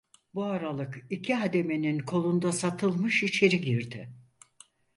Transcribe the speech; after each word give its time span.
Bu 0.33 0.43
aralık 0.43 1.07
iki 1.09 1.33
hademenin 1.33 1.99
kolunda 1.99 2.51
Satılmış 2.51 3.23
içeri 3.23 3.61
girdi. 3.61 4.13